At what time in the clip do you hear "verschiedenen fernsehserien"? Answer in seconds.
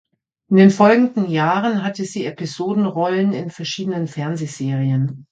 3.51-5.27